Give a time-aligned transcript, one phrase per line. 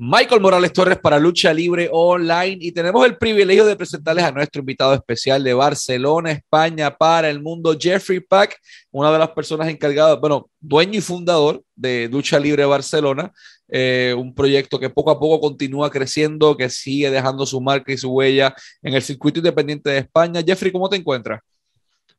[0.00, 4.60] Michael Morales Torres para Lucha Libre Online y tenemos el privilegio de presentarles a nuestro
[4.60, 8.60] invitado especial de Barcelona, España, para el mundo, Jeffrey Pack,
[8.92, 13.32] una de las personas encargadas, bueno, dueño y fundador de Lucha Libre Barcelona,
[13.66, 17.98] eh, un proyecto que poco a poco continúa creciendo, que sigue dejando su marca y
[17.98, 20.44] su huella en el circuito independiente de España.
[20.46, 21.40] Jeffrey, ¿cómo te encuentras?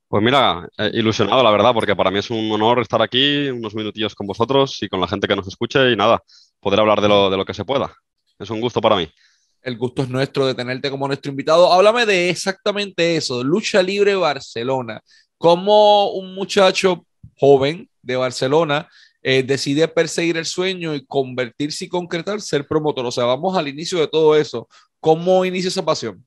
[0.09, 3.75] Pues mira, eh, ilusionado la verdad, porque para mí es un honor estar aquí unos
[3.75, 6.23] minutillos con vosotros y con la gente que nos escuche y nada,
[6.59, 7.93] poder hablar de lo, de lo que se pueda.
[8.39, 9.07] Es un gusto para mí.
[9.61, 11.71] El gusto es nuestro de tenerte como nuestro invitado.
[11.71, 14.99] Háblame de exactamente eso, Lucha Libre Barcelona.
[15.37, 17.05] ¿Cómo un muchacho
[17.37, 18.89] joven de Barcelona
[19.21, 23.05] eh, decide perseguir el sueño y convertirse y concretar ser promotor?
[23.05, 24.67] O sea, vamos al inicio de todo eso.
[24.99, 26.25] ¿Cómo inicia esa pasión?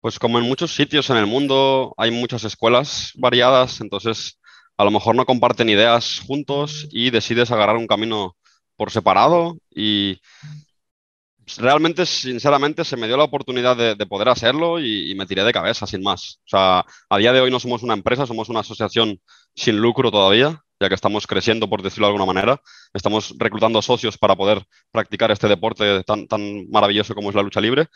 [0.00, 4.38] Pues como en muchos sitios en el mundo hay muchas escuelas variadas, entonces
[4.76, 8.36] a lo mejor no comparten ideas juntos y decides agarrar un camino
[8.76, 10.20] por separado y
[11.56, 15.86] realmente, sinceramente, se me dio la oportunidad de, poder hacerlo y, me tiré de cabeza,
[15.86, 16.40] sin más.
[16.46, 19.20] O sea, a día de hoy no somos una empresa, somos una asociación
[19.54, 22.60] sin lucro todavía, ya que estamos creciendo, por decirlo de alguna manera.
[22.92, 27.60] Estamos reclutando socios para poder practicar este deporte tan, tan maravilloso como es la lucha
[27.60, 27.88] libre.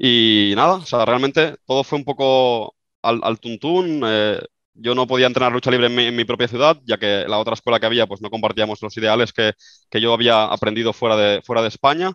[0.00, 4.02] Y nada, o sea, realmente todo fue un poco al, al tuntún.
[4.06, 4.40] Eh,
[4.74, 7.80] yo no podía entrenar lucha libre en mi, propia ciudad, ya que la otra escuela
[7.80, 9.54] que había, pues no compartíamos los ideales que,
[9.90, 12.12] que, yo había aprendido fuera de, fuera de España.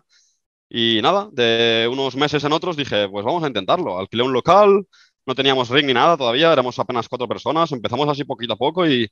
[0.68, 3.98] Y nada, de unos meses en otros dije, pues vamos a intentarlo.
[3.98, 4.86] Alquilé un local,
[5.26, 8.86] no teníamos ring ni nada todavía, éramos apenas cuatro personas, empezamos así poquito a poco
[8.86, 9.10] y,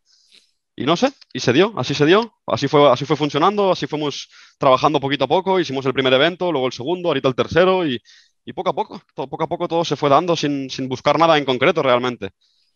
[0.77, 3.87] y no sé, y se dio, así se dio, así fue, así fue funcionando, así
[3.87, 4.28] fuimos
[4.59, 8.00] trabajando poquito a poco, hicimos el primer evento, luego el segundo, ahorita el tercero y,
[8.44, 11.18] y poco a poco, todo, poco a poco todo se fue dando sin, sin, buscar
[11.18, 12.30] nada en concreto realmente.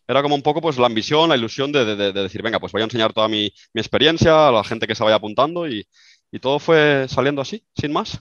[0.07, 2.71] Era como un poco pues la ambición, la ilusión de, de, de decir, venga, pues
[2.71, 5.85] voy a enseñar toda mi, mi, experiencia a la gente que se vaya apuntando y,
[6.31, 8.19] y, todo fue saliendo así, sin más.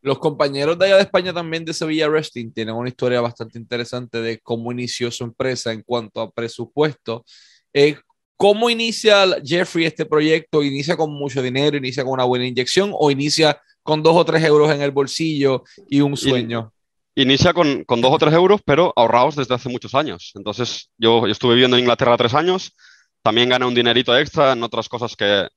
[0.00, 4.20] Los compañeros de allá de España también de Sevilla Wrestling tienen una historia bastante interesante
[4.20, 7.24] de cómo inició su empresa en cuanto a presupuesto.
[7.72, 7.96] Eh,
[8.36, 10.64] ¿Cómo inicia Jeffrey este proyecto?
[10.64, 11.76] ¿Inicia con mucho dinero?
[11.76, 12.90] ¿Inicia con una buena inyección?
[12.92, 16.72] ¿O inicia con dos o tres euros en el bolsillo y un sueño.
[17.14, 20.32] Inicia con, con dos o tres euros, pero ahorrados desde hace muchos años.
[20.34, 22.74] Entonces, yo, estuve viviendo en Inglaterra tres años,
[23.22, 25.48] también gané un dinerito extra en otras cosas que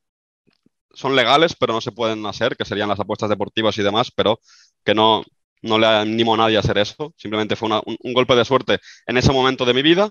[0.94, 4.40] son legales, pero no se pueden hacer, que serían las apuestas deportivas y demás, pero
[4.84, 5.24] que no,
[5.62, 7.14] no le animo a nadie a hacer eso.
[7.18, 10.10] Simplemente fue un, un golpe de suerte en ese momento de mi vida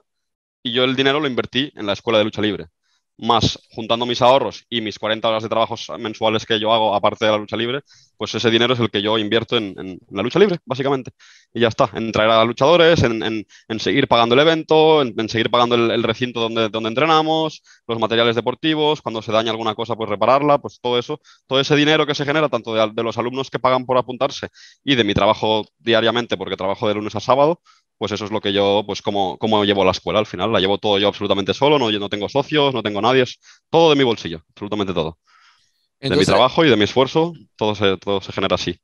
[0.63, 2.69] y yo el dinero lo invertí en la escuela de lucha libre
[3.17, 7.25] más juntando mis ahorros y mis 40 horas de trabajos mensuales que yo hago aparte
[7.25, 7.81] de la lucha libre,
[8.17, 11.13] pues ese dinero es el que yo invierto en, la lucha libre, básicamente.
[11.53, 13.47] Y ya está, en traer a luchadores, en,
[13.79, 19.03] seguir pagando el evento, en, seguir pagando el, recinto donde, donde entrenamos, los materiales deportivos,
[19.03, 22.25] cuando se daña alguna cosa, pues repararla, pues todo eso, todo ese dinero que se
[22.25, 24.49] genera, tanto de, de los alumnos que pagan por apuntarse
[24.83, 27.61] y de mi trabajo diariamente, porque trabajo de lunes a sábado,
[27.99, 30.61] pues eso es lo que yo, pues como, como llevo la escuela al final, la
[30.61, 33.39] llevo todo yo absolutamente solo, no, yo no tengo socios, no tengo nadie, es
[33.71, 35.19] todo de mi bolsillo, absolutamente todo.
[36.01, 38.79] de mi trabajo y de mi esfuerzo, todo se, todo se genera así.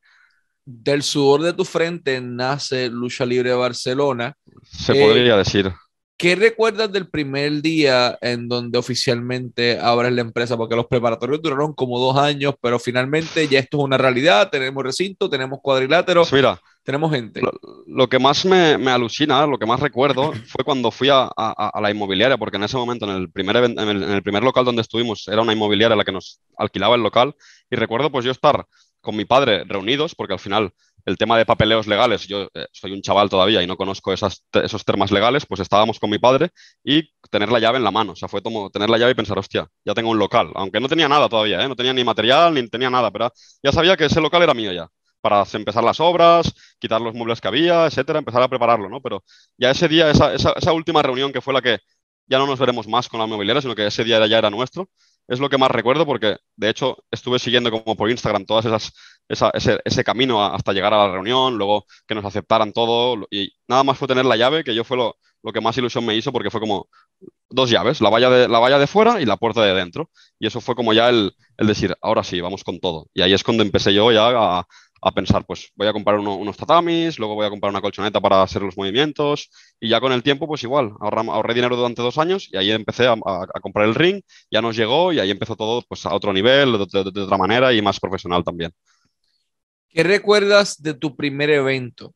[0.65, 4.34] Del sudor de tu frente nace Lucha Libre Barcelona.
[4.62, 5.72] Se podría decir.
[6.21, 10.54] ¿Qué recuerdas del primer día en donde oficialmente abres la empresa?
[10.54, 14.50] Porque los preparatorios duraron como dos años, pero finalmente ya esto es una realidad.
[14.50, 17.41] Tenemos recinto, tenemos cuadriláteros, pues mira, tenemos gente.
[17.86, 21.80] Lo, que más me, me, alucina, lo que más recuerdo, fue cuando fui a, a,
[21.80, 24.64] la inmobiliaria, porque en ese momento, en el, primer, en el, en el primer local
[24.64, 27.34] donde estuvimos, era una inmobiliaria la que nos alquilaba el local.
[27.70, 28.66] Y recuerdo pues yo estar
[29.00, 30.72] con mi padre reunidos, porque al final
[31.06, 34.44] el tema de papeleos legales, yo eh, soy un chaval todavía y no conozco esas,
[34.52, 36.50] esos temas legales, pues estábamos con mi padre
[36.84, 38.12] y tener la llave en la mano.
[38.12, 40.50] O sea, fue como tener la llave y pensar, hostia, ya tengo un local.
[40.54, 41.68] Aunque no tenía nada todavía, ¿eh?
[41.68, 44.72] no tenía ni material, ni tenía nada, pero ya sabía que ese local era mío
[44.72, 44.88] ya.
[45.20, 49.00] Para empezar las obras, quitar los muebles que había, etcétera, empezar a prepararlo, ¿no?
[49.00, 49.22] Pero
[49.58, 51.78] ya ese día, esa, esa, esa última reunión que fue la que
[52.26, 54.88] ya no nos veremos más con la mobiliaria, sino que ese día ya era nuestro,
[55.28, 58.92] es lo que más recuerdo porque, de hecho, estuve siguiendo como por Instagram todas esas,
[59.28, 63.84] ese, ese, camino hasta llegar a la reunión, luego que nos aceptaran todo y nada
[63.84, 66.33] más fue tener la llave, que yo fue lo, lo que más ilusión me hizo
[66.33, 66.89] porque fue como
[67.48, 70.10] dos llaves, la valla de, la valla de fuera y la puerta de dentro.
[70.39, 73.09] Y eso fue como ya el, el decir, ahora sí, vamos con todo.
[73.15, 74.66] Y ahí es cuando empecé yo ya a,
[75.02, 78.42] a pensar, pues voy a comprar unos tatamis, luego voy a comprar una colchoneta para
[78.42, 79.50] hacer los movimientos
[79.80, 83.06] y ya con el tiempo, pues igual, ahorré, dinero durante dos años y ahí empecé
[83.06, 83.16] a,
[83.62, 84.20] comprar el ring,
[84.50, 87.80] ya nos llegó y ahí empezó todo pues a otro nivel, de, otra manera y
[87.80, 88.72] más profesional también.
[89.88, 92.14] ¿Qué recuerdas de tu primer evento?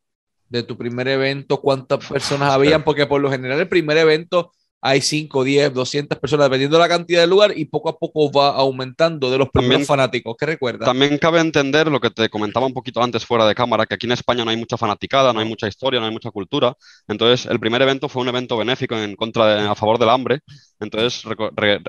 [0.49, 2.85] De tu primer evento, ¿cuántas personas habían?
[2.85, 4.53] Porque por lo general el primer evento
[4.87, 8.31] hay 5, 10, 200 personas, dependiendo de la cantidad de lugar, y poco a poco
[8.31, 10.37] va aumentando de los primeros fanáticos.
[10.39, 10.85] ¿Qué recuerdas?
[10.85, 14.05] También cabe entender lo que te comentaba un poquito antes fuera de cámara, que aquí
[14.05, 16.77] en España no hay mucha fanaticada, no hay mucha historia, no hay mucha cultura.
[17.09, 20.41] Entonces, el primer evento fue un evento benéfico en contra de, a favor del hambre.
[20.79, 21.25] Entonces,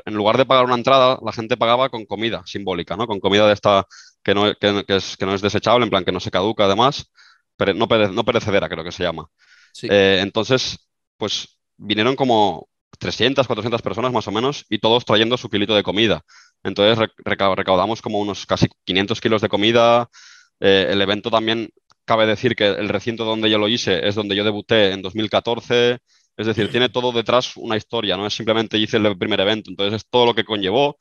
[0.06, 3.08] en lugar de pagar una entrada, la gente pagaba con comida simbólica, ¿no?
[3.08, 3.86] Con comida de esta
[4.24, 7.12] que no, que, es, que no es desechable, en plan que no se caduca además,
[7.58, 9.28] pero no, no perecedera creo que se llama.
[9.84, 10.78] Eh, entonces,
[11.18, 15.84] pues vinieron como 300, 400 personas más o menos y todos trayendo su kilito de
[15.84, 16.24] comida.
[16.64, 20.10] Entonces recaudamos como unos casi 500 kilos de comida.
[20.60, 21.70] Eh, el evento también,
[22.06, 26.00] cabe decir que el recinto donde yo lo hice es donde yo debuté en 2014.
[26.38, 29.70] Es decir, tiene todo detrás una historia, no es simplemente hice el primer evento.
[29.70, 30.98] Entonces es todo lo que conllevó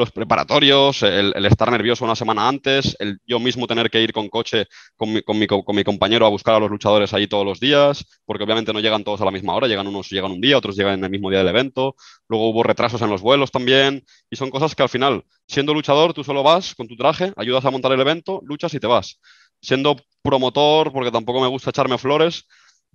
[0.00, 4.28] los preparatorios, el, estar nervioso una semana antes, el yo mismo tener que ir con
[4.28, 4.66] coche
[4.96, 7.60] con mi, con, mi, con mi, compañero a buscar a los luchadores ahí todos los
[7.60, 10.58] días, porque obviamente no llegan todos a la misma hora, llegan unos llegan un día,
[10.58, 11.94] otros llegan en el mismo día del evento,
[12.28, 16.14] luego hubo retrasos en los vuelos también, y son cosas que al final, siendo luchador,
[16.14, 19.20] tú solo vas con tu traje, ayudas a montar el evento, luchas y te vas.
[19.62, 22.46] Siendo promotor, porque tampoco me gusta echarme flores,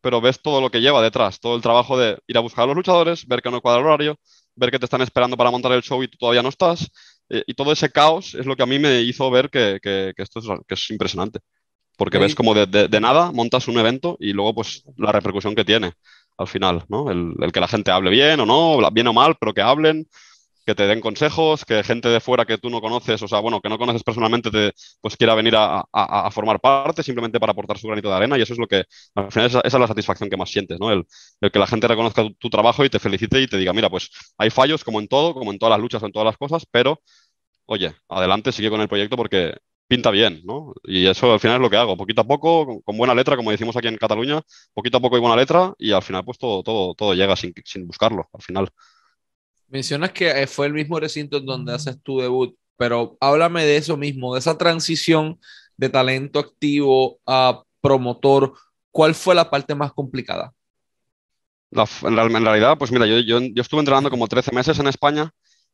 [0.02, 2.68] pero ves todo lo que lleva detrás, todo el trabajo de ir a buscar a
[2.68, 4.20] los luchadores, ver que no cuadra el horario,
[4.56, 6.90] ver que te están esperando para montar el show y tú todavía no estás.
[7.30, 9.80] Eh, y todo ese caos es lo que a mí me hizo ver que,
[10.16, 11.40] esto es, que es impresionante.
[11.98, 15.94] Porque ves como de, nada montas un evento y luego pues la repercusión que tiene
[16.38, 17.10] al final, ¿no?
[17.10, 20.06] El, el, que la gente hable bien o no, bien o mal, pero que hablen,
[20.66, 23.62] que te den consejos, que gente de fuera que tú no conoces, o sea, bueno,
[23.62, 27.78] que no conoces personalmente, te, pues quiera venir a, a, formar parte simplemente para aportar
[27.78, 28.84] su granito de arena y eso es lo que,
[29.14, 30.92] al final, esa, es la satisfacción que más sientes, ¿no?
[30.92, 31.06] El,
[31.52, 34.50] que la gente reconozca tu, trabajo y te felicite y te diga, mira, pues hay
[34.50, 37.02] fallos como en todo, como en todas las luchas o en todas las cosas, pero,
[37.66, 39.56] oye, adelante, sigue con el proyecto porque
[39.88, 40.74] pinta bien, ¿no?
[40.84, 43.52] Y eso al final es lo que hago, poquito a poco, con, buena letra, como
[43.52, 44.42] decimos aquí en Cataluña,
[44.74, 47.54] poquito a poco y buena letra, y al final pues todo, todo, todo llega sin,
[47.66, 48.70] sin buscarlo, al final.
[49.76, 53.76] Mencionas que eh, fue el mismo recinto en donde haces tu debut, pero háblame de
[53.76, 55.38] eso mismo, de esa transición
[55.76, 58.54] de talento activo a promotor.
[58.90, 60.54] ¿Cuál fue la parte más complicada?
[61.72, 65.32] en, realidad, pues mira, yo, yo, estuve entrenando como 13 meses en España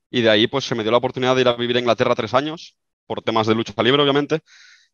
[0.10, 2.16] y de ahí pues se me dio la oportunidad de ir a vivir a Inglaterra
[2.16, 4.40] tres años, por temas de lucha libre, obviamente,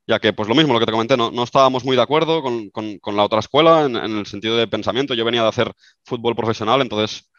[0.06, 2.42] ya que pues lo mismo, lo que te comenté, no, no estábamos muy de acuerdo
[2.42, 5.13] con, con, con la otra escuela en, en, el sentido de pensamiento.
[5.13, 5.71] Yo venía de hacer
[6.03, 7.30] fútbol profesional, entonces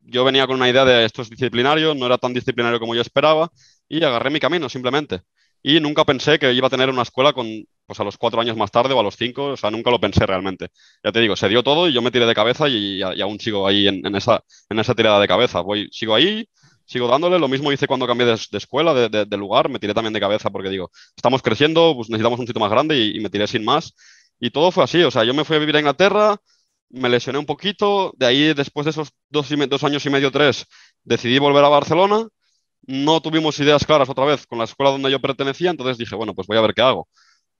[0.00, 3.00] yo venía con una idea de esto es disciplinario, no era tan disciplinario como yo
[3.00, 3.50] esperaba
[3.88, 5.22] y agarré mi camino simplemente.
[5.62, 7.46] Y nunca pensé que iba a tener una escuela con,
[7.86, 10.00] pues a los cuatro años más tarde o a los cinco, o sea, nunca lo
[10.00, 10.68] pensé realmente.
[11.04, 13.66] Ya te digo, se dio todo y yo me tiré de cabeza y, aún sigo
[13.66, 15.60] ahí en, esa, en esa tirada de cabeza.
[15.60, 16.48] Voy, sigo ahí,
[16.86, 17.38] sigo dándole.
[17.38, 20.70] Lo mismo hice cuando cambié de, escuela, de, lugar, me tiré también de cabeza porque
[20.70, 23.94] digo, estamos creciendo, pues necesitamos un sitio más grande y, y me tiré sin más.
[24.38, 26.40] Y todo fue así, o sea, yo me fui a vivir a Inglaterra,
[26.90, 29.50] me lesioné un poquito, de ahí después de esos dos,
[29.84, 30.66] años y medio, tres,
[31.04, 32.26] decidí volver a Barcelona,
[32.82, 36.34] no tuvimos ideas claras otra vez con la escuela donde yo pertenecía, entonces dije, bueno,
[36.34, 37.08] pues voy a ver qué hago.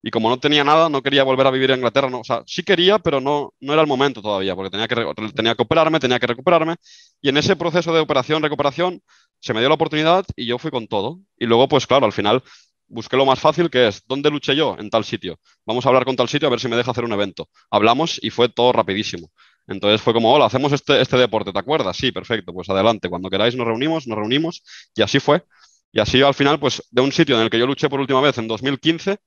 [0.03, 2.43] Y como no tenía nada, no quería volver a vivir en Inglaterra, no, o sea,
[2.47, 4.97] sí quería, pero no, no era el momento todavía, porque tenía que,
[5.35, 6.77] tenía que operarme, tenía que recuperarme,
[7.21, 9.03] y en ese proceso de operación, recuperación,
[9.41, 11.21] se me dio la oportunidad y yo fui con todo.
[11.39, 12.43] Y luego, pues claro, al final
[12.91, 14.77] busqué lo más fácil que es, ¿dónde luché yo?
[14.79, 15.41] En tal sitio.
[15.65, 17.49] Vamos a hablar con tal sitio a ver si me deja hacer un evento.
[17.71, 19.31] Hablamos y fue todo rapidísimo.
[19.67, 21.97] Entonces fue como, hola, hacemos este, este deporte, ¿te acuerdas?
[21.97, 24.63] Sí, perfecto, pues adelante, cuando queráis nos reunimos, nos reunimos
[24.95, 25.45] y así fue.
[25.93, 28.21] Y así al final, pues de un sitio en el que yo luché por última
[28.21, 29.19] vez en 2015,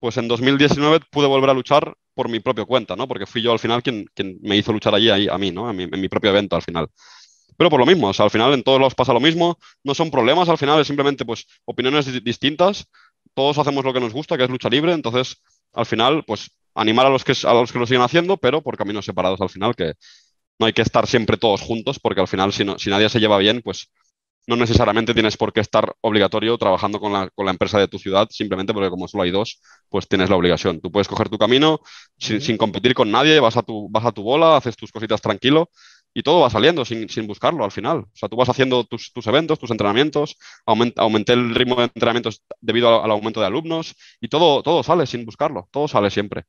[0.00, 3.08] pues en 2019 pude volver a luchar por mi propia cuenta, ¿no?
[3.08, 5.70] Porque fui yo al final quien, quien me hizo luchar allí, ahí, a mí, ¿no?
[5.70, 6.88] En mi, en mi propio evento al final.
[7.56, 9.94] Pero por lo mismo, o sea, al final en todos los pasa lo mismo, no
[9.94, 12.86] son problemas, al final es simplemente pues opiniones distintas,
[13.34, 17.06] todos hacemos lo que nos gusta, que es lucha libre, entonces al final pues animar
[17.06, 19.74] a los que, a los que lo siguen haciendo, pero por caminos separados al final,
[19.74, 19.94] que
[20.58, 23.20] no hay que estar siempre todos juntos, porque al final si, no, si nadie se
[23.20, 23.90] lleva bien, pues
[24.46, 27.98] no necesariamente tienes por qué estar obligatorio trabajando con la, con la, empresa de tu
[27.98, 30.80] ciudad, simplemente porque como solo hay dos, pues tienes la obligación.
[30.80, 31.80] Tú puedes coger tu camino
[32.16, 35.20] sin, sin competir con nadie, vas a, tu, vas a tu bola, haces tus cositas
[35.20, 35.70] tranquilo
[36.16, 37.98] y todo va saliendo sin, sin, buscarlo al final.
[37.98, 42.40] O sea, tú vas haciendo tus, tus eventos, tus entrenamientos, aumenté el ritmo de entrenamientos
[42.58, 46.44] debido al, aumento de alumnos y todo, todo sale sin buscarlo, todo sale siempre.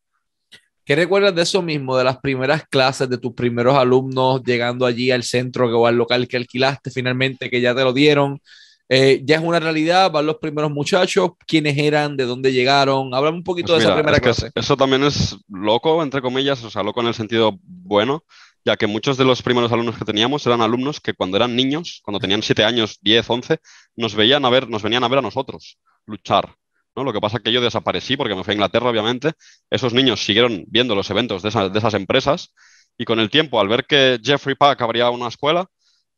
[0.85, 5.11] ¿Qué recuerdas de eso mismo, de las primeras clases, de tus primeros alumnos llegando allí
[5.11, 8.39] al centro o al local que alquilaste finalmente, que ya te lo dieron?
[8.87, 13.13] Eh, ya es una realidad, van los primeros muchachos, quiénes eran, de dónde llegaron.
[13.13, 14.49] Háblame un poquito pues de esa primera clase.
[14.55, 18.23] Eso también es loco, entre comillas, o sea, loco en el sentido bueno,
[18.67, 22.01] ya que muchos de los primeros alumnos que teníamos eran alumnos que cuando eran niños,
[22.03, 23.59] cuando tenían 7 años, 10, 11,
[23.95, 26.53] nos, veían a ver, nos venían a ver a nosotros luchar.
[26.93, 27.05] ¿no?
[27.05, 29.31] Lo que pasa es que yo desaparecí porque me fui a Inglaterra, obviamente.
[29.69, 32.53] Esos niños siguieron viendo los eventos de, de esas empresas
[32.97, 35.69] Y con el tiempo, al ver que Jeffrey Pack abría una escuela,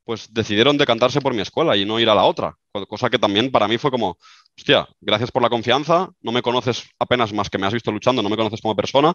[0.04, 2.56] pues decidieron decantarse por mi escuela y no ir a la otra.
[2.88, 4.18] Cosa que también para mí fue como,
[4.58, 8.24] hostia, gracias por la confianza, no me conoces apenas más que me has visto luchando,
[8.24, 9.14] no me conoces como persona.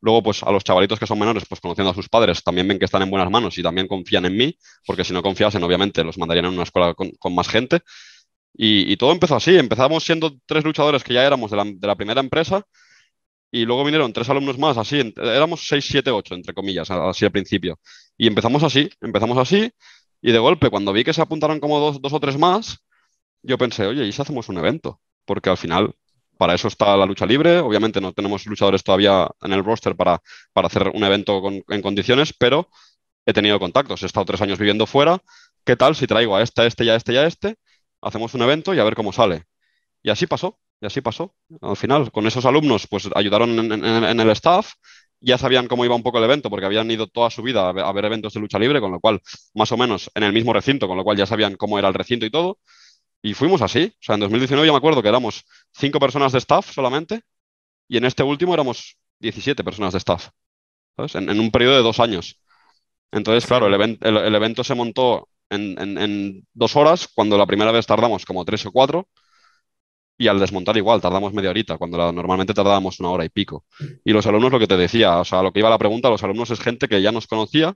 [0.00, 2.78] Luego, pues a los chavalitos que son menores, pues conociendo a sus padres, también ven
[2.78, 6.04] que están en buenas manos y también confían en mí, porque si no confiasen, obviamente
[6.04, 7.80] los mandarían a una escuela con, más gente.
[8.54, 11.96] Y, todo empezó así, empezamos siendo tres luchadores que ya éramos de la, de la
[11.96, 12.64] primera empresa
[13.50, 17.32] y luego vinieron tres alumnos más, así, éramos seis, siete, ocho, entre comillas, así al
[17.32, 17.78] principio.
[18.16, 19.70] Y empezamos así, empezamos así,
[20.20, 22.78] y de golpe, cuando vi que se apuntaron como dos, dos o tres más,
[23.42, 25.00] yo pensé, oye, ¿y si hacemos un evento?
[25.24, 25.94] Porque al final,
[26.38, 27.58] para eso está la lucha libre.
[27.58, 32.32] Obviamente no tenemos luchadores todavía en el roster para, para hacer un evento en condiciones,
[32.32, 32.68] pero
[33.26, 34.02] he tenido contactos.
[34.02, 35.20] He estado tres años viviendo fuera.
[35.64, 37.56] ¿Qué tal si traigo a este, a este y a este y a este?
[38.00, 39.44] Hacemos un evento y a ver cómo sale.
[40.02, 40.58] Y así pasó.
[40.80, 41.34] Y así pasó.
[41.60, 44.74] Al final, con esos alumnos, pues ayudaron en, el staff,
[45.20, 47.92] ya sabían cómo iba un poco el evento, porque habían ido toda su vida a
[47.92, 49.20] ver, eventos de lucha libre, con lo cual,
[49.54, 51.94] más o menos en el mismo recinto, con lo cual ya sabían cómo era el
[51.94, 52.58] recinto y todo.
[53.22, 53.92] Y fuimos así.
[53.94, 57.22] O sea, en 2019 yo me acuerdo que éramos cinco personas de staff solamente,
[57.88, 60.28] y en este último éramos 17 personas de staff.
[61.14, 62.40] En, un periodo de dos años.
[63.12, 68.44] Entonces, claro, el, evento se montó en, dos horas, cuando la primera vez tardamos como
[68.44, 69.08] tres o cuatro
[70.20, 73.64] y al desmontar igual, tardamos media horita, cuando normalmente tardábamos una hora y pico.
[74.04, 76.10] Y los alumnos, lo que te decía, o sea, lo que iba a la pregunta,
[76.10, 77.74] los alumnos es gente que ya nos conocía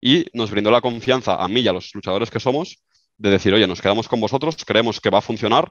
[0.00, 2.82] y nos brindó la confianza a mí y a los luchadores que somos
[3.18, 5.70] de decir, oye, nos quedamos con vosotros, creemos que va a funcionar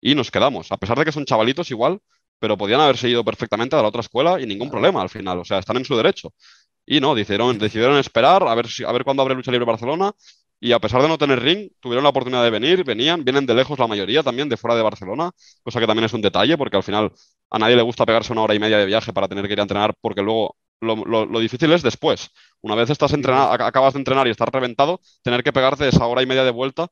[0.00, 0.72] y nos quedamos.
[0.72, 2.00] A pesar de que son chavalitos igual,
[2.38, 5.44] pero podían haberse ido perfectamente a la otra escuela y ningún problema al final, o
[5.44, 6.32] sea, están en su derecho.
[6.86, 10.12] Y no, decidieron, decidieron esperar a ver, si, a ver cuándo abre Lucha Libre Barcelona
[10.60, 13.54] y a pesar de no tener ring, tuvieron la oportunidad de venir, venían, vienen de
[13.54, 15.30] lejos la mayoría también, de fuera de Barcelona,
[15.62, 17.12] cosa que también es un detalle, porque al final
[17.50, 19.60] a nadie le gusta pegarse una hora y media de viaje para tener que ir
[19.60, 22.30] a entrenar, porque luego lo, difícil es después.
[22.60, 26.22] Una vez estás entrenado, acabas de entrenar y estás reventado, tener que pegarte esa hora
[26.22, 26.88] y media de vuelta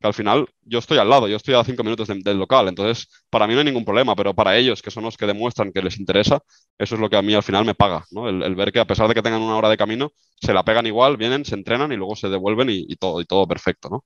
[0.00, 3.08] que al final yo estoy al lado, yo estoy a cinco minutos del local, entonces
[3.30, 5.80] para mí no hay ningún problema, pero para ellos, que son los que demuestran que
[5.80, 6.40] les interesa,
[6.78, 8.28] eso es lo que a mí al final me paga, ¿no?
[8.28, 10.86] El, ver que a pesar de que tengan una hora de camino, se la pegan
[10.86, 14.04] igual, vienen, se entrenan y luego se devuelven y, todo, y todo perfecto, ¿no?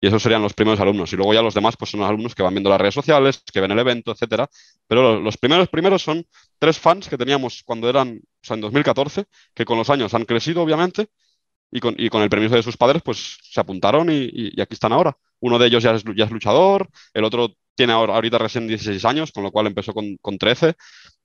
[0.00, 1.12] Y esos serían los primeros alumnos.
[1.12, 3.42] Y luego ya los demás, pues son los alumnos que van viendo las redes sociales,
[3.52, 4.48] que ven el evento, etcétera.
[4.86, 6.26] Pero los, primeros primeros son
[6.58, 10.24] tres fans que teníamos cuando eran, o sea, en 2014, que con los años han
[10.24, 11.08] crecido, obviamente,
[11.70, 14.92] y con, y con el permiso de sus padres, pues se apuntaron y aquí están
[14.92, 15.16] ahora.
[15.40, 19.32] Uno de ellos ya es, ya es luchador, el otro tiene ahorita recién 16 años,
[19.32, 20.74] con lo cual empezó con, con 13.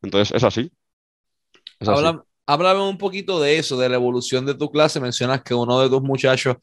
[0.01, 0.71] Entonces, es así.
[2.45, 5.01] háblame un poquito de eso, de la evolución de tu clase.
[5.01, 6.55] Mencionas que uno de tus muchachos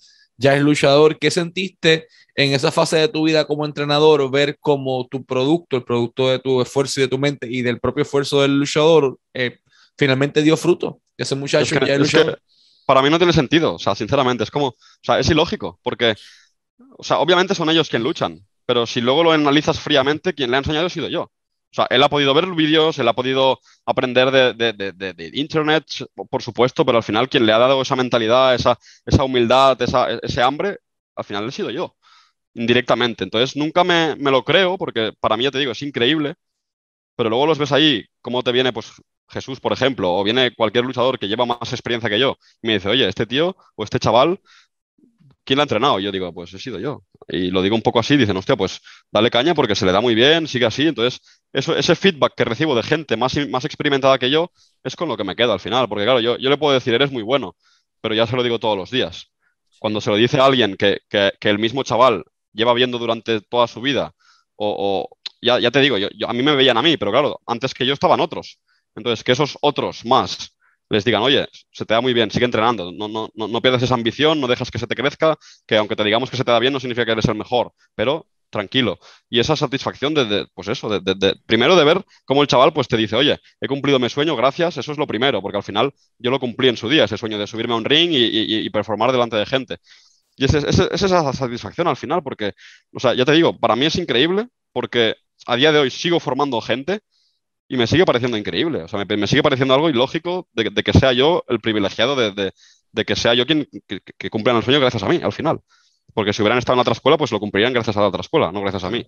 [0.43, 1.19] ya es luchador.
[1.19, 5.85] ¿Qué sentiste en esa fase de tu vida como entrenador ver cómo tu producto, el
[5.85, 9.59] producto de tu esfuerzo y de tu mente y del propio esfuerzo del luchador, eh,
[9.97, 11.01] finalmente dio fruto?
[11.17, 12.41] Ese muchacho ya es luchador.
[12.87, 16.17] para mí no tiene sentido, o sea, sinceramente, es como, o sea, es ilógico, porque
[16.99, 20.57] o sea, obviamente son ellos quien luchan, pero si luego lo analizas fríamente, quien le
[20.57, 21.31] ha enseñado ha sido yo.
[21.73, 25.85] O sea, él ha podido ver vídeos, él ha podido aprender de, Internet,
[26.31, 30.09] por supuesto, pero al final quien le ha dado esa mentalidad, esa, esa humildad, esa,
[30.23, 30.79] ese hambre,
[31.17, 31.97] al final he sido yo,
[32.55, 33.25] indirectamente.
[33.25, 36.35] Entonces, nunca me, me, lo creo, porque para mí, ya te digo, es increíble,
[37.17, 38.93] pero luego los ves ahí, cómo te viene, pues,
[39.29, 42.75] Jesús, por ejemplo, o viene cualquier luchador que lleva más experiencia que yo, y me
[42.75, 44.41] dice, oye, este tío o este chaval
[45.45, 46.01] ¿quién la ha entrenado?
[46.01, 47.03] Y yo digo, pues he sido yo.
[47.29, 48.81] Y lo digo un poco así, dicen, hostia, pues
[49.11, 50.87] dale caña porque se le da muy bien, sigue así.
[50.87, 51.21] Entonces,
[51.53, 54.51] eso, ese feedback que recibo de gente más, más experimentada que yo
[54.85, 55.89] es con lo que me quedo al final.
[55.89, 57.57] Porque claro, yo, yo le puedo decir, eres muy bueno,
[58.01, 59.31] pero ya se lo digo todos los días.
[59.79, 63.67] Cuando se lo dice a alguien que, que, el mismo chaval lleva viendo durante toda
[63.67, 64.15] su vida,
[64.57, 65.09] o,
[65.41, 67.85] ya, ya, te digo, yo, a mí me veían a mí, pero claro, antes que
[67.85, 68.61] yo estaban otros.
[68.95, 70.55] Entonces, que esos otros más
[70.93, 73.83] les digan, oye, se te da muy bien, sigue entrenando, no, no, no, no pierdas
[73.83, 76.51] esa ambición, no dejas que se te crezca, que aunque te digamos que se te
[76.51, 78.99] da bien no significa que eres el mejor, pero tranquilo.
[79.31, 82.99] Y esa satisfacción de, pues eso, de, primero de ver cómo el chaval pues te
[82.99, 86.31] dice, oye, he cumplido mi sueño, gracias, eso es lo primero, porque al final yo
[86.31, 89.37] lo cumplí en su día, ese sueño de subirme a un ring y, performar delante
[89.37, 89.79] de gente.
[90.37, 92.53] Y es, es, esa satisfacción al final, porque,
[92.93, 95.15] o sea, ya te digo, para mí es increíble, porque
[95.47, 97.01] a día de hoy sigo formando gente
[97.73, 98.83] y me sigue pareciendo increíble.
[98.83, 102.53] O sea, me, sigue pareciendo algo ilógico de, que sea yo el privilegiado de,
[103.07, 105.59] que sea yo quien que, que cumplan el sueño gracias a mí, al final.
[106.13, 108.53] Porque si hubieran estado en otra escuela, pues lo cumplirían gracias a la otra escuela,
[108.53, 109.07] no gracias a mí.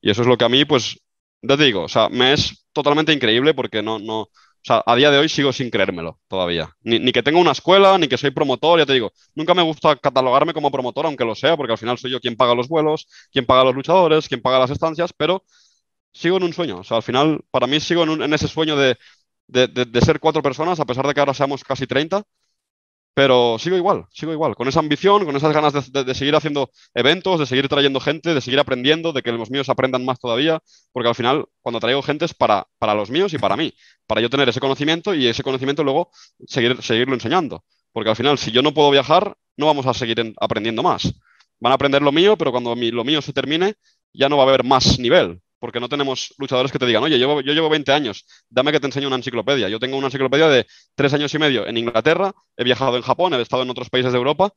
[0.00, 0.98] Y eso es lo que a mí, pues,
[1.40, 5.12] te digo, o sea, me es totalmente increíble porque no, no, o sea, a día
[5.12, 6.68] de hoy sigo sin creérmelo todavía.
[6.82, 9.12] Ni, ni, que tenga una escuela, ni que soy promotor, ya te digo.
[9.36, 12.34] Nunca me gusta catalogarme como promotor, aunque lo sea, porque al final soy yo quien
[12.34, 15.44] paga los vuelos, quien paga los luchadores, quien paga las estancias, pero
[16.12, 16.78] sigo en un sueño.
[16.78, 18.96] O sea, al final, para mí sigo en, ese sueño de,
[20.02, 22.22] ser cuatro personas, a pesar de que ahora seamos casi 30,
[23.14, 27.40] Pero sigo igual, sigo igual, con esa ambición, con esas ganas de, seguir haciendo eventos,
[27.40, 30.60] de seguir trayendo gente, de seguir aprendiendo, de que los míos aprendan más todavía,
[30.92, 33.74] porque al final cuando traigo gente es para, para los míos y para mí,
[34.06, 36.10] para yo tener ese conocimiento y ese conocimiento luego
[36.46, 37.64] seguir, seguirlo enseñando.
[37.92, 41.12] Porque al final, si yo no puedo viajar, no vamos a seguir aprendiendo más.
[41.58, 43.74] Van a aprender lo mío, pero cuando lo mío se termine,
[44.12, 47.18] ya no va a haber más nivel porque no tenemos luchadores que te digan, oye,
[47.18, 49.68] yo, llevo 20 años, dame que te enseñe una enciclopedia.
[49.68, 53.34] Yo tengo una enciclopedia de tres años y medio en Inglaterra, he viajado en Japón,
[53.34, 54.52] he estado en otros países de Europa,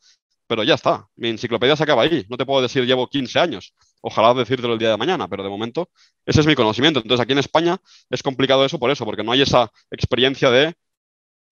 [0.47, 2.25] pero ya está, mi enciclopedia se acaba ahí.
[2.29, 5.49] No te puedo decir llevo 15 años, ojalá decírtelo el día de mañana, pero de
[5.49, 5.89] momento
[6.25, 6.99] ese es mi conocimiento.
[6.99, 7.77] Entonces aquí en España
[8.09, 10.73] es complicado eso por eso, porque no hay esa experiencia de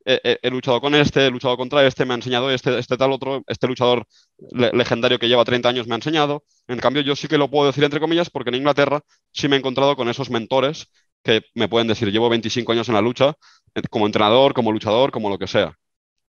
[0.05, 3.43] he, luchado con este, he luchado contra este, me ha enseñado este, este tal otro,
[3.47, 4.05] este luchador
[4.51, 6.43] legendario que lleva 30 años me ha enseñado.
[6.67, 9.55] En cambio, yo sí que lo puedo decir entre comillas porque en Inglaterra sí me
[9.55, 10.87] he encontrado con esos mentores
[11.23, 13.33] que me pueden decir, llevo 25 años en la lucha,
[13.75, 15.77] eh, como entrenador, como luchador, como lo que sea.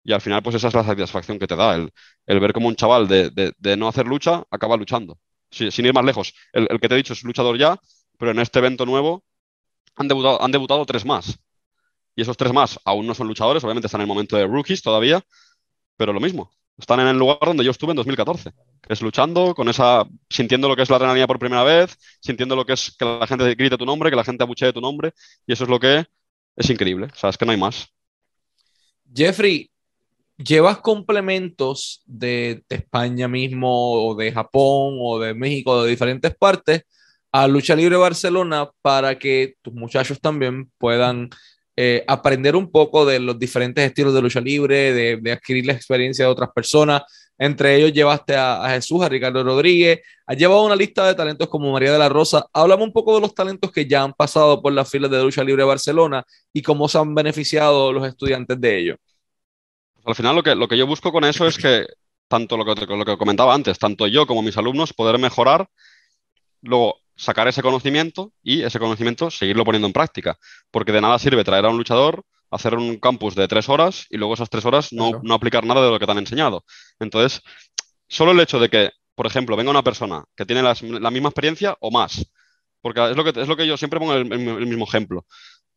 [0.03, 2.75] Y al final, pues esa es la satisfacción que te da, el, ver como un
[2.75, 5.19] chaval de, no hacer lucha acaba luchando.
[5.51, 7.77] sin ir más lejos, el, que te he dicho es luchador ya,
[8.17, 9.23] pero en este evento nuevo
[9.95, 11.39] han debutado tres más
[12.15, 14.81] y esos tres más aún no son luchadores, obviamente están en el momento de rookies
[14.81, 15.21] todavía,
[15.97, 18.51] pero lo mismo, están en el lugar donde yo estuve en 2014,
[18.81, 22.55] que es luchando, con esa, sintiendo lo que es la adrenalina por primera vez, sintiendo
[22.55, 25.13] lo que es que la gente grite tu nombre, que la gente abuchee tu nombre,
[25.45, 26.05] y eso es lo que
[26.55, 27.87] es increíble, o sea, es que no hay más.
[29.13, 29.69] Jeffrey,
[30.37, 36.83] ¿llevas complementos de, de España mismo, o de Japón, o de México, de diferentes partes,
[37.31, 41.29] a Lucha Libre Barcelona para que tus muchachos también puedan
[41.83, 46.25] eh, aprender un poco de los diferentes estilos de lucha libre, de, adquirir la experiencia
[46.25, 47.01] de otras personas.
[47.39, 51.71] Entre ellos llevaste a, Jesús, a Ricardo Rodríguez, has llevado una lista de talentos como
[51.71, 52.45] María de la Rosa.
[52.53, 55.43] Háblame un poco de los talentos que ya han pasado por las filas de lucha
[55.43, 56.23] libre Barcelona
[56.53, 58.95] y cómo se han beneficiado los estudiantes de ello.
[59.95, 61.87] Pues al final lo que, lo que yo busco con eso es que,
[62.27, 65.67] tanto lo que, lo que comentaba antes, tanto yo como mis alumnos, poder mejorar.
[66.61, 70.37] Luego, sacar ese conocimiento y ese conocimiento seguirlo poniendo en práctica.
[70.71, 74.17] Porque de nada sirve traer a un luchador, hacer un campus de tres horas y
[74.17, 76.65] luego esas tres horas no, aplicar nada de lo que te han enseñado.
[76.99, 77.41] Entonces,
[78.07, 81.77] solo el hecho de que, por ejemplo, venga una persona que tiene la misma experiencia
[81.79, 82.25] o más,
[82.81, 85.25] porque es lo que, es lo que yo siempre pongo el, el mismo ejemplo.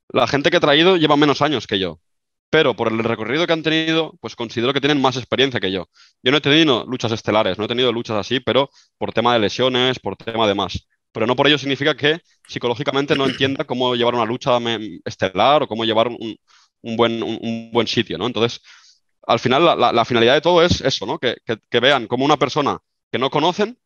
[0.08, 2.00] La gente que he traído lleva menos años que yo,
[2.48, 5.88] pero por el recorrido que han tenido, pues considero que tienen más experiencia que yo.
[6.22, 9.40] Yo no he tenido luchas estelares, no he tenido luchas así, pero por tema de
[9.40, 13.94] lesiones, por tema de más pero no por ello significa que psicológicamente no entienda cómo
[13.94, 14.58] llevar una lucha
[15.04, 16.36] estelar o cómo llevar un,
[16.82, 18.26] buen, un, buen sitio, ¿no?
[18.26, 18.60] Entonces,
[19.24, 21.20] al final, la, finalidad de todo es eso, ¿no?
[21.20, 21.36] Que,
[21.80, 22.80] vean cómo una persona
[23.12, 23.78] que no conocen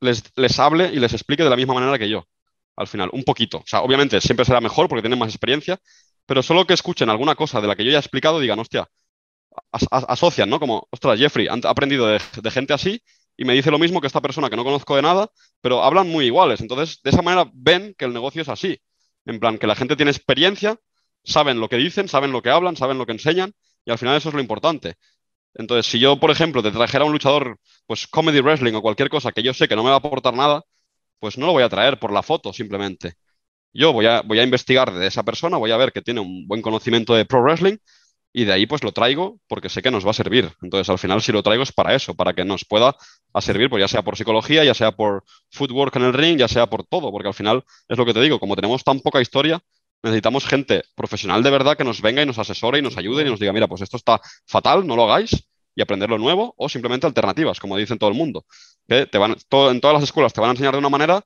[0.00, 2.28] les, les hable y les explique de la misma manera que yo,
[2.76, 3.58] al final, un poquito.
[3.58, 5.80] O sea, obviamente siempre será mejor porque tienen más experiencia,
[6.26, 8.88] pero solo que escuchen alguna cosa de la que yo ya he explicado, digan, hostia,
[9.90, 10.60] asocian, ¿no?
[10.60, 13.02] Como, ostras, Jeffrey, han aprendido de, de gente así
[13.36, 16.08] y me dice lo mismo que esta persona que no conozco de nada, pero hablan
[16.08, 16.60] muy iguales.
[16.60, 18.78] Entonces, de esa manera ven que el negocio es así.
[19.24, 20.78] En plan, que la gente tiene experiencia,
[21.24, 23.52] saben lo que dicen, saben lo que hablan, saben lo que enseñan,
[23.84, 24.96] y al final eso es lo importante.
[25.54, 29.32] Entonces, si yo, por ejemplo, te trajera un luchador, pues comedy wrestling o cualquier cosa
[29.32, 30.62] que yo sé que no me va a aportar nada,
[31.18, 33.14] pues no lo voy a traer por la foto simplemente.
[33.72, 36.46] Yo voy a, voy a investigar de esa persona, voy a ver que tiene un
[36.46, 37.78] buen conocimiento de pro wrestling
[38.32, 40.50] y de ahí pues lo traigo porque sé que nos va a servir.
[40.62, 42.96] Entonces al final si lo traigo es para eso, para que nos pueda
[43.40, 46.66] servir, pues ya sea por psicología, ya sea por footwork en el ring, ya sea
[46.66, 49.60] por todo, porque al final es lo que te digo, como tenemos tan poca historia,
[50.02, 53.30] necesitamos gente profesional de verdad que nos venga y nos asesore y nos ayude y
[53.30, 56.68] nos diga, mira, pues esto está fatal, no lo hagáis y aprender lo nuevo o
[56.68, 58.44] simplemente alternativas, como dicen todo el mundo.
[58.88, 61.24] Que te van, en todas las escuelas te van a enseñar de una manera,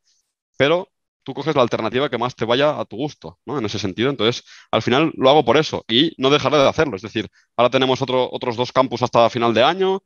[0.57, 0.89] pero
[1.27, 3.59] tú coges la alternativa que más te vaya a tu gusto, ¿no?
[3.59, 4.11] En ese sentido.
[4.11, 6.95] Entonces, al final lo hago por eso y no dejaré de hacerlo.
[6.97, 10.03] Es decir, ahora tenemos otro, otros dos campus hasta final de año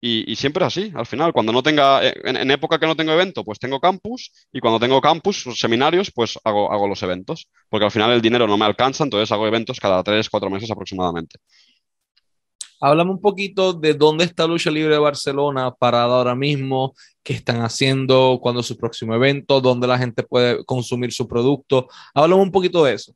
[0.00, 0.92] y, siempre así.
[0.94, 4.32] Al final, cuando no tenga, eh, en, época que no tengo evento, pues tengo campus
[4.52, 7.48] y cuando tengo campus, seminarios, pues hago, hago los eventos.
[7.68, 10.70] Porque al final el dinero no me alcanza, entonces hago eventos cada tres, cuatro meses
[10.70, 11.38] aproximadamente.
[12.80, 17.62] Háblame un poquito de dónde está Lucha Libre de Barcelona parada ahora mismo, qué están
[17.62, 21.88] haciendo, cuándo es su próximo evento, dónde la gente puede consumir su producto.
[22.14, 23.14] Háblame un poquito de eso.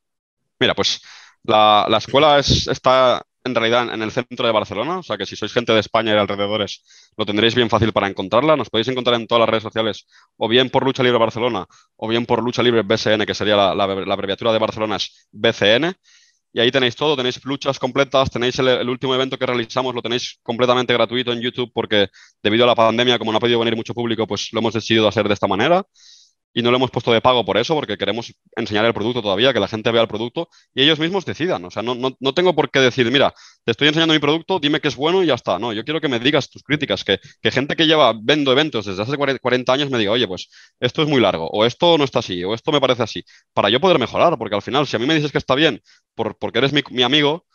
[0.58, 1.00] Mira, pues
[1.44, 5.52] la, escuela está en realidad en el centro de Barcelona, o sea que si sois
[5.52, 6.82] gente de España y alrededores,
[7.16, 8.56] lo tendréis bien fácil para encontrarla.
[8.56, 11.66] Nos podéis encontrar en todas las redes sociales, o bien por Lucha Libre Barcelona,
[11.96, 15.94] o bien por Lucha Libre BCN, que sería la, la abreviatura de Barcelona es BCN.
[16.58, 20.40] Y ahí tenéis todo, tenéis luchas completas, tenéis el, último evento que realizamos, lo tenéis
[20.42, 22.08] completamente gratuito en YouTube porque
[22.42, 25.06] debido a la pandemia, como no ha podido venir mucho público, pues lo hemos decidido
[25.06, 25.86] hacer de esta manera.
[26.52, 29.52] Y no lo hemos puesto de pago por eso, porque queremos enseñar el producto todavía,
[29.52, 31.64] que la gente vea el producto y ellos mismos decidan.
[31.64, 33.32] O sea, no, no, no tengo por qué decir, mira,
[33.64, 35.58] te estoy enseñando mi producto, dime que es bueno y ya está.
[35.58, 38.86] No, yo quiero que me digas tus críticas, que, que gente que lleva vendo eventos
[38.86, 40.48] desde hace 40 años me diga, oye, pues
[40.80, 43.68] esto es muy largo, o esto no está así, o esto me parece así, para
[43.70, 45.80] yo poder mejorar, porque al final, si a mí me dices que está bien
[46.14, 47.46] por, porque eres mi, mi amigo,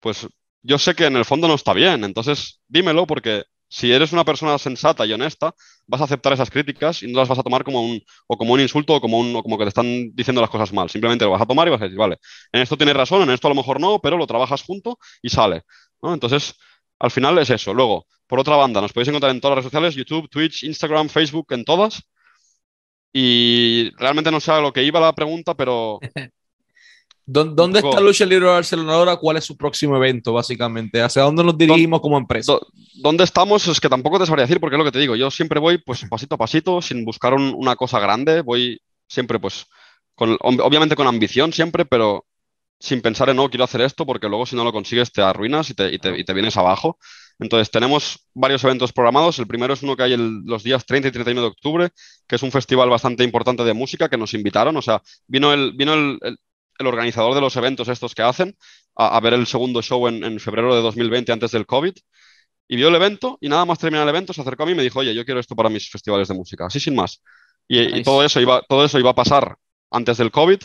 [0.00, 0.26] pues
[0.62, 2.04] yo sé que en el fondo no está bien.
[2.04, 5.54] Entonces, dímelo porque si eres una persona sensata y honesta,
[5.86, 8.54] vas a aceptar esas críticas y no las vas a tomar como un, o como
[8.54, 10.90] un insulto o como, un, como que te están diciendo las cosas mal.
[10.90, 12.18] Simplemente lo vas a tomar y vas a decir, vale,
[12.52, 15.28] en esto tienes razón, en esto a lo mejor no, pero lo trabajas junto y
[15.30, 15.62] sale.
[16.02, 16.54] Entonces,
[16.98, 17.72] al final es eso.
[17.72, 21.08] Luego, por otra banda, nos podéis encontrar en todas las redes sociales, YouTube, Twitch, Instagram,
[21.08, 22.02] Facebook, en todas.
[23.12, 25.98] Y realmente no sé a lo que iba la pregunta, pero
[27.32, 29.16] ¿Dónde está Lucha Libre Barcelona ahora?
[29.16, 31.00] ¿Cuál es su próximo evento, básicamente?
[31.00, 32.54] ¿Hacia dónde nos dirigimos como empresa?
[32.96, 33.68] ¿Dónde estamos?
[33.68, 35.14] Es que tampoco te sabría decir, porque es lo que te digo.
[35.14, 38.40] Yo siempre voy pues pasito a pasito, sin buscar una cosa grande.
[38.40, 39.66] Voy siempre, pues,
[40.16, 42.26] con, obviamente con ambición siempre, pero
[42.80, 45.70] sin pensar en, no, quiero hacer esto, porque luego si no lo consigues te arruinas
[45.70, 46.98] y te, y te, vienes abajo.
[47.38, 49.38] Entonces, tenemos varios eventos programados.
[49.38, 51.90] El primero es uno que hay los días 30 y 31 de octubre,
[52.26, 54.76] que es un festival bastante importante de música que nos invitaron.
[54.76, 56.38] O sea, vino el, vino el, el
[56.86, 58.56] organizador de los eventos estos que hacen
[58.96, 61.94] a, ver el segundo show en, febrero de 2020 antes del COVID
[62.68, 64.76] y vio el evento y nada más terminar el evento se acercó a mí y
[64.76, 67.22] me dijo, oye, yo quiero esto para mis festivales de música, así sin más.
[67.66, 69.56] Y, todo, eso iba, todo eso iba a pasar
[69.90, 70.60] antes del COVID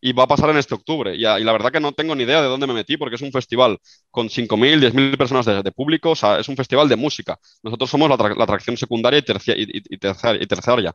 [0.00, 1.14] y va a pasar en este octubre.
[1.14, 3.32] Y, la verdad que no tengo ni idea de dónde me metí porque es un
[3.32, 3.78] festival
[4.10, 7.38] con 5.000, 10.000 personas de, público, o sea, es un festival de música.
[7.62, 9.98] Nosotros somos la, atracción secundaria y, tercia, y, y,
[10.46, 10.94] terciaria.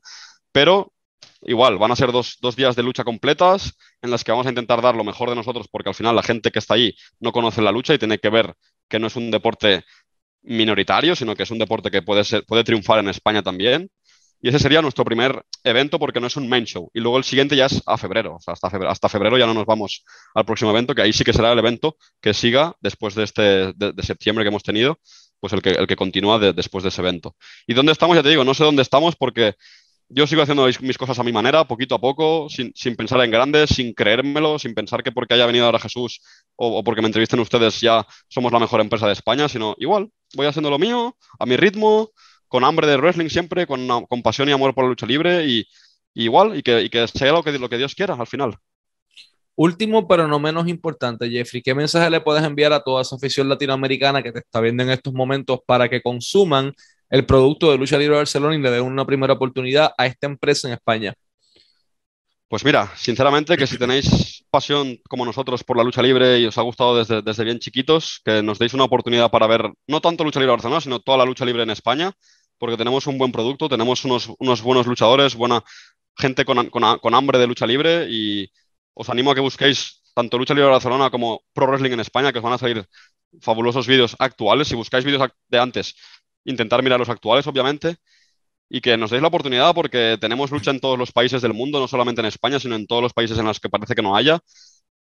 [0.51, 0.93] Pero
[1.41, 4.81] igual, van a ser dos, días de lucha completas en las que vamos a intentar
[4.81, 7.61] dar lo mejor de nosotros porque al final la gente que está ahí no conoce
[7.61, 8.53] la lucha y tiene que ver
[8.87, 9.83] que no es un deporte
[10.43, 13.89] minoritario, sino que es un deporte que puede, ser, puede triunfar en España también.
[14.41, 16.91] Y ese sería nuestro primer evento porque no es un main show.
[16.93, 18.35] Y luego el siguiente ya es a febrero.
[18.35, 20.03] O sea, hasta febrero, hasta febrero ya no nos vamos
[20.35, 23.71] al próximo evento, que ahí sí que será el evento que siga después de este
[23.73, 24.99] de, septiembre que hemos tenido,
[25.39, 27.37] pues el que, el que continúa después de ese evento.
[27.67, 28.17] ¿Y dónde estamos?
[28.17, 29.55] Ya te digo, no sé dónde estamos porque
[30.13, 33.31] yo sigo haciendo mis cosas a mi manera, poquito a poco, sin, sin, pensar en
[33.31, 36.21] grandes, sin creérmelo, sin pensar que porque haya venido ahora Jesús
[36.55, 40.47] o, porque me entrevisten ustedes ya somos la mejor empresa de España, sino igual, voy
[40.47, 42.11] haciendo lo mío, a mi ritmo,
[42.47, 45.65] con hambre de wrestling siempre, con, con pasión y amor por la lucha libre y,
[46.13, 48.57] igual, y que, y que sea lo que, lo que Dios quiera al final.
[49.55, 53.47] Último, pero no menos importante, Jeffrey, ¿qué mensaje le puedes enviar a toda esa afición
[53.47, 56.73] latinoamericana que te está viendo en estos momentos para que consuman
[57.13, 60.67] el producto de Lucha Libre Barcelona y le den una primera oportunidad a esta empresa
[60.67, 61.13] en España?
[62.47, 66.57] Pues mira, sinceramente que si tenéis pasión como nosotros por la lucha libre y os
[66.57, 70.23] ha gustado desde, desde bien chiquitos, que nos deis una oportunidad para ver no tanto
[70.23, 72.11] lucha libre Barcelona, sino toda la lucha libre en España,
[72.57, 75.63] porque tenemos un buen producto, tenemos unos, unos buenos luchadores, buena
[76.17, 78.51] gente con, con, con, hambre de lucha libre y
[78.95, 82.39] os animo a que busquéis tanto Lucha Libre Barcelona como Pro Wrestling en España, que
[82.39, 82.87] os van a salir
[83.39, 84.67] fabulosos vídeos actuales.
[84.67, 85.95] Si buscáis vídeos de antes,
[86.45, 87.97] intentar mirar los actuales, obviamente,
[88.69, 91.79] y que nos deis la oportunidad porque tenemos lucha en todos los países del mundo,
[91.79, 94.15] no solamente en España, sino en todos los países en los que parece que no
[94.15, 94.39] haya,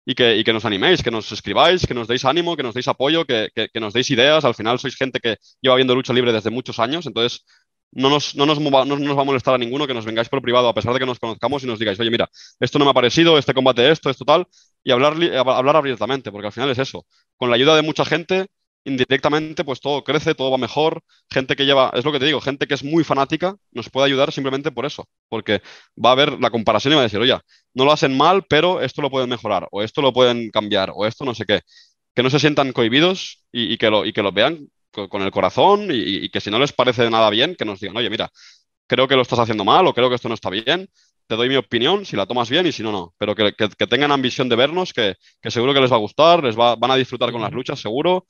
[0.05, 2.73] y que, y que nos animéis, que nos escribáis, que nos deis ánimo, que nos
[2.73, 4.45] deis apoyo, que, que, nos deis ideas.
[4.45, 7.43] Al final sois gente que lleva viendo lucha libre desde muchos años, entonces
[7.91, 10.41] no nos, no, nos, no nos va a molestar a ninguno que nos vengáis por
[10.41, 12.91] privado, a pesar de que nos conozcamos y nos digáis, oye, mira, esto no me
[12.91, 14.47] ha parecido, este combate esto, esto tal,
[14.81, 17.05] y hablar, hablar abiertamente, porque al final es eso.
[17.35, 18.47] Con la ayuda de mucha gente
[18.87, 21.03] indirectamente pues todo crece, todo va mejor.
[21.29, 24.07] Gente que lleva, es lo que te digo, gente que es muy fanática nos puede
[24.07, 25.61] ayudar simplemente por eso, porque
[26.03, 27.37] va a ver la comparación y va a decir, oye,
[27.73, 31.05] no lo hacen mal, pero esto lo pueden mejorar, o esto lo pueden cambiar, o
[31.05, 31.61] esto no sé qué.
[32.15, 35.89] Que no se sientan cohibidos y, que, lo, y que lo vean con, el corazón
[35.91, 38.29] y, que si no les parece nada bien, que nos digan, oye, mira,
[38.87, 40.89] creo que lo estás haciendo mal o creo que esto no está bien,
[41.27, 43.13] te doy mi opinión, si la tomas bien y si no, no.
[43.17, 43.51] Pero que,
[43.87, 46.95] tengan ambición de vernos, que, seguro que les va a gustar, les va, van a
[46.95, 48.25] disfrutar con las luchas, seguro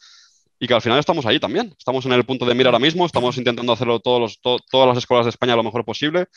[0.60, 1.74] y que al final estamos ahí también.
[1.78, 4.38] Estamos en el punto de mira ahora mismo, estamos intentando hacerlo todas
[4.72, 6.28] las escuelas de España lo mejor posible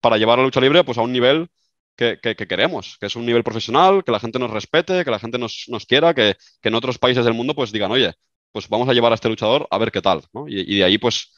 [0.00, 1.48] para llevar la lucha libre pues, a un nivel
[1.96, 5.18] que, que, queremos, que es un nivel profesional, que la gente nos respete, que la
[5.18, 8.14] gente nos, quiera, que, en otros países del mundo pues digan, oye,
[8.52, 10.48] pues vamos a llevar a este luchador a ver qué tal, ¿no?
[10.48, 11.32] y, de ahí pues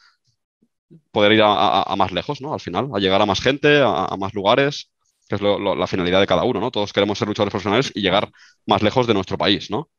[1.11, 2.53] poder ir a, más lejos, ¿no?
[2.53, 4.91] Al final, a llegar a más gente, a, más lugares,
[5.27, 6.71] que es la finalidad de cada uno, ¿no?
[6.71, 8.29] Todos queremos ser luchadores profesionales y llegar
[8.65, 9.89] más lejos de nuestro país, ¿no?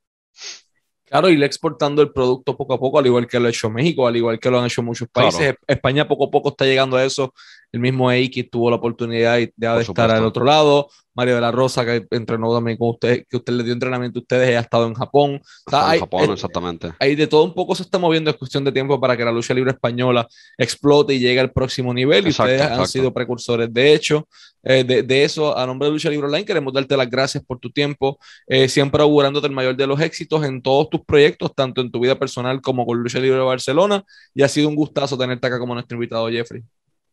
[1.14, 4.04] Claro, ir exportando el producto poco a poco, al igual que lo ha hecho México,
[4.04, 5.54] al igual que lo han hecho muchos países.
[5.64, 7.32] España poco a poco está llegando a eso.
[7.70, 10.88] El mismo X tuvo la oportunidad de, estar al otro lado.
[11.14, 14.22] Mario de la Rosa, que entrenó también con usted, que usted le dio entrenamiento a
[14.22, 15.40] ustedes, ha estado en Japón.
[15.70, 16.92] en Japón, exactamente.
[16.98, 19.32] Ahí de todo un poco se está moviendo, es cuestión de tiempo para que la
[19.32, 20.26] lucha libre española
[20.58, 22.26] explote y llegue al próximo nivel.
[22.26, 23.72] y ustedes han sido precursores.
[23.72, 24.26] De hecho,
[24.64, 27.70] eh, de, eso, a nombre de Lucha Libre Online, queremos darte las gracias por tu
[27.70, 31.90] tiempo, eh, siempre augurándote el mayor de los éxitos en todos tus proyectos, tanto en
[31.90, 34.04] tu vida personal como con Lucha Libre Barcelona.
[34.34, 36.62] Y ha sido un gustazo tenerte acá como nuestro invitado, Jeffrey.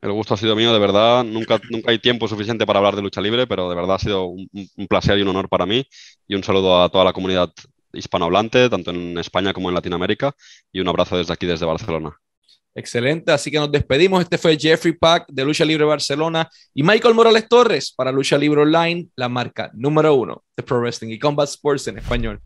[0.01, 1.23] El gusto ha sido mío, de verdad.
[1.23, 4.25] Nunca, nunca hay tiempo suficiente para hablar de lucha libre, pero de verdad ha sido
[4.25, 4.49] un,
[4.89, 5.85] placer y un honor para mí.
[6.27, 7.51] Y un saludo a toda la comunidad
[7.93, 10.33] hispanohablante, tanto en España como en Latinoamérica.
[10.71, 12.17] Y un abrazo desde aquí, desde Barcelona.
[12.73, 14.21] Excelente, así que nos despedimos.
[14.21, 18.61] Este fue Jeffrey Pack de Lucha Libre Barcelona y Michael Morales Torres para Lucha Libre
[18.61, 22.41] Online, la marca número uno de Pro Wrestling y Combat Sports en español.